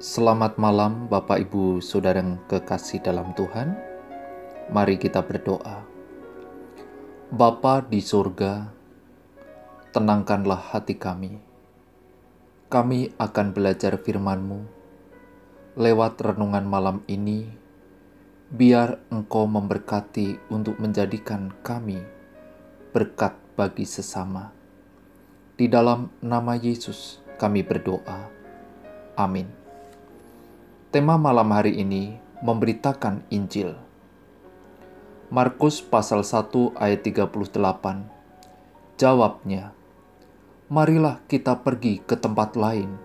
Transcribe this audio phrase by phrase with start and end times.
[0.00, 3.76] Selamat malam, Bapak, Ibu, saudara yang kekasih dalam Tuhan.
[4.72, 5.84] Mari kita berdoa.
[7.28, 8.72] Bapa di surga,
[9.92, 11.36] tenangkanlah hati kami.
[12.72, 14.64] Kami akan belajar firman-Mu
[15.76, 17.52] lewat renungan malam ini.
[18.48, 22.00] Biar Engkau memberkati untuk menjadikan kami
[22.96, 24.48] berkat bagi sesama.
[25.60, 28.32] Di dalam nama Yesus kami berdoa.
[29.20, 29.59] Amin.
[30.90, 33.78] Tema malam hari ini memberitakan Injil.
[35.30, 37.54] Markus pasal 1 ayat 38.
[38.98, 39.70] Jawabnya,
[40.66, 42.98] Marilah kita pergi ke tempat lain,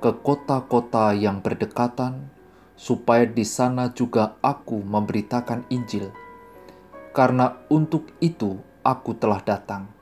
[0.00, 2.32] ke kota-kota yang berdekatan,
[2.80, 6.16] supaya di sana juga aku memberitakan Injil.
[7.12, 9.92] Karena untuk itu aku telah datang.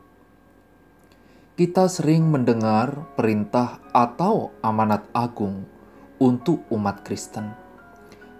[1.58, 5.77] Kita sering mendengar perintah atau amanat agung
[6.18, 7.54] untuk umat Kristen,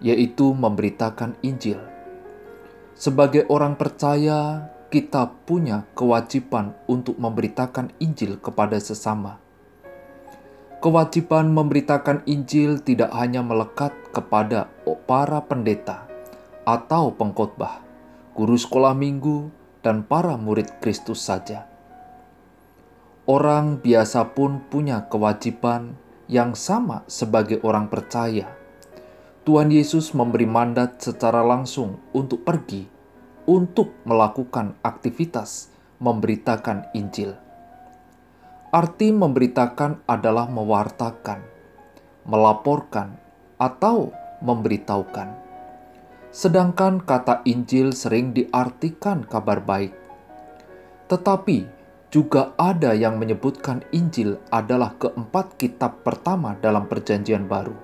[0.03, 1.79] yaitu memberitakan Injil.
[2.95, 9.39] Sebagai orang percaya, kita punya kewajiban untuk memberitakan Injil kepada sesama.
[10.79, 14.71] Kewajiban memberitakan Injil tidak hanya melekat kepada
[15.07, 16.07] para pendeta
[16.63, 17.83] atau pengkhotbah,
[18.35, 19.51] guru sekolah minggu,
[19.83, 21.67] dan para murid Kristus saja.
[23.29, 25.93] Orang biasa pun punya kewajiban
[26.29, 28.53] yang sama sebagai orang percaya.
[29.43, 32.85] Tuhan Yesus memberi mandat secara langsung untuk pergi,
[33.49, 37.33] untuk melakukan aktivitas memberitakan Injil.
[38.69, 41.41] Arti memberitakan adalah mewartakan,
[42.29, 43.17] melaporkan,
[43.57, 44.13] atau
[44.45, 45.33] memberitahukan.
[46.29, 49.97] Sedangkan kata Injil sering diartikan kabar baik.
[51.09, 51.78] Tetapi
[52.09, 57.77] juga ada yang menyebutkan Injil adalah keempat kitab pertama dalam Perjanjian Baru.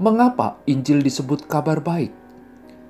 [0.00, 2.16] Mengapa Injil disebut kabar baik?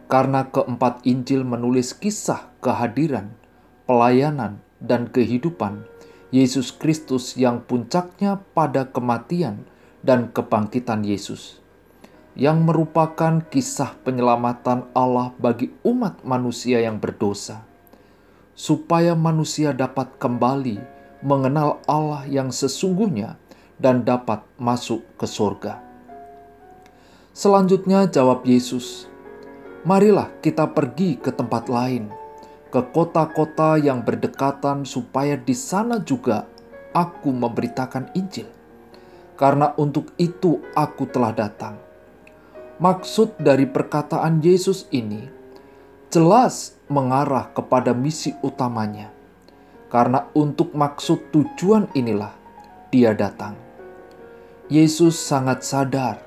[0.07, 3.35] Karena keempat Injil menulis kisah kehadiran,
[3.91, 5.83] pelayanan, dan kehidupan
[6.31, 9.67] Yesus Kristus yang puncaknya pada kematian
[10.07, 11.59] dan kebangkitan Yesus,
[12.39, 17.70] yang merupakan kisah penyelamatan Allah bagi umat manusia yang berdosa
[18.61, 20.85] supaya manusia dapat kembali
[21.25, 23.41] mengenal Allah yang sesungguhnya
[23.81, 25.81] dan dapat masuk ke surga.
[27.33, 29.09] Selanjutnya jawab Yesus,
[29.89, 32.13] "Marilah kita pergi ke tempat lain,
[32.69, 36.45] ke kota-kota yang berdekatan supaya di sana juga
[36.93, 38.53] aku memberitakan Injil.
[39.41, 41.81] Karena untuk itu aku telah datang."
[42.77, 45.40] Maksud dari perkataan Yesus ini
[46.11, 49.15] jelas mengarah kepada misi utamanya.
[49.91, 52.35] Karena untuk maksud tujuan inilah
[52.91, 53.55] dia datang.
[54.71, 56.19] Yesus sangat sadar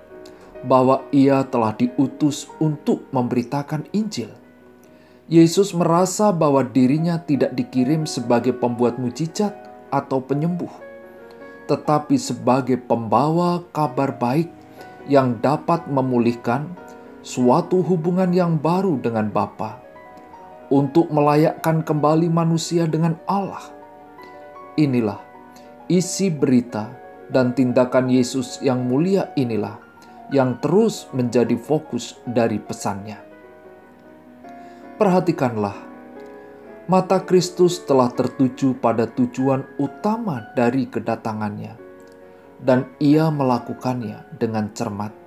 [0.64, 4.32] bahwa ia telah diutus untuk memberitakan Injil.
[5.32, 9.56] Yesus merasa bahwa dirinya tidak dikirim sebagai pembuat mujizat
[9.88, 10.72] atau penyembuh,
[11.72, 14.52] tetapi sebagai pembawa kabar baik
[15.08, 16.68] yang dapat memulihkan
[17.24, 19.80] suatu hubungan yang baru dengan Bapa
[20.68, 23.64] untuk melayakkan kembali manusia dengan Allah.
[24.76, 25.24] Inilah
[25.88, 26.92] isi berita
[27.32, 29.80] dan tindakan Yesus yang mulia inilah
[30.36, 33.24] yang terus menjadi fokus dari pesannya.
[35.00, 35.80] Perhatikanlah,
[36.92, 41.80] mata Kristus telah tertuju pada tujuan utama dari kedatangannya,
[42.60, 45.23] dan ia melakukannya dengan cermat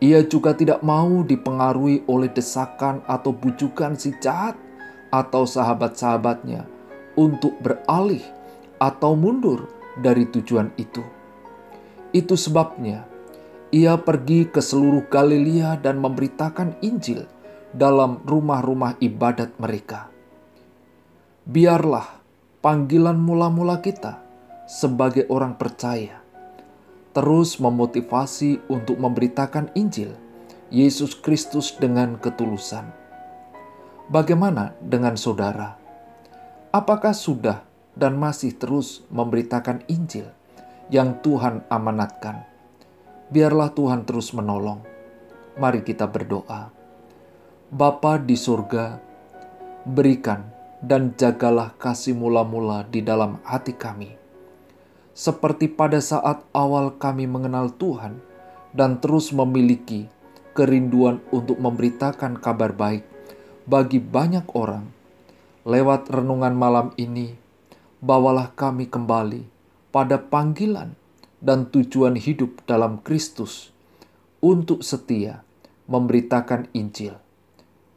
[0.00, 4.56] ia juga tidak mau dipengaruhi oleh desakan atau bujukan si jahat
[5.08, 6.68] atau sahabat-sahabatnya
[7.16, 8.20] untuk beralih
[8.76, 11.00] atau mundur dari tujuan itu.
[12.12, 13.08] Itu sebabnya
[13.72, 17.24] ia pergi ke seluruh Galilea dan memberitakan Injil
[17.72, 20.12] dalam rumah-rumah ibadat mereka.
[21.48, 22.20] Biarlah
[22.60, 24.20] panggilan mula-mula kita
[24.66, 26.25] sebagai orang percaya
[27.16, 30.12] terus memotivasi untuk memberitakan Injil
[30.68, 32.92] Yesus Kristus dengan ketulusan.
[34.12, 35.80] Bagaimana dengan saudara?
[36.76, 37.64] Apakah sudah
[37.96, 40.28] dan masih terus memberitakan Injil
[40.92, 42.44] yang Tuhan amanatkan?
[43.32, 44.84] Biarlah Tuhan terus menolong.
[45.56, 46.68] Mari kita berdoa.
[47.72, 49.00] Bapa di surga,
[49.88, 50.52] berikan
[50.84, 54.25] dan jagalah kasih mula-mula di dalam hati kami
[55.16, 58.20] seperti pada saat awal kami mengenal Tuhan
[58.76, 60.12] dan terus memiliki
[60.52, 63.08] kerinduan untuk memberitakan kabar baik
[63.64, 64.92] bagi banyak orang.
[65.66, 67.34] Lewat renungan malam ini,
[68.04, 69.48] bawalah kami kembali
[69.90, 70.94] pada panggilan
[71.40, 73.72] dan tujuan hidup dalam Kristus
[74.44, 75.42] untuk setia
[75.88, 77.16] memberitakan Injil.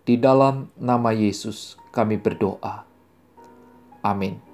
[0.08, 2.88] Di dalam nama Yesus kami berdoa.
[4.02, 4.49] Amin.